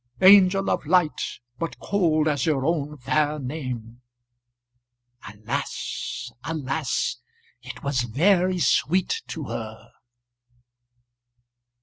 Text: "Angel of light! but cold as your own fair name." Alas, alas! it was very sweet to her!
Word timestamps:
"Angel 0.21 0.67
of 0.71 0.87
light! 0.87 1.37
but 1.59 1.77
cold 1.79 2.27
as 2.27 2.43
your 2.47 2.65
own 2.65 2.97
fair 2.97 3.37
name." 3.37 4.01
Alas, 5.31 6.31
alas! 6.43 7.17
it 7.61 7.83
was 7.83 8.01
very 8.01 8.57
sweet 8.57 9.21
to 9.27 9.43
her! 9.43 9.91